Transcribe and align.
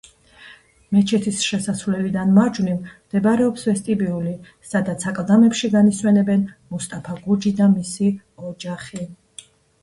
მეჩეთის 0.95 1.41
შესასვლელიდან 1.47 2.31
მარჯვნივ 2.37 2.79
მდებარეობს 2.85 3.65
ვესტიბიული 3.71 4.33
სადაც 4.71 5.05
აკლდამებში 5.13 5.71
განისვენებენ 5.77 6.47
მუსტაფა 6.77 7.19
გურჯი 7.29 7.53
და 7.61 7.69
მისი 7.77 8.11
ოჯახი. 8.51 9.05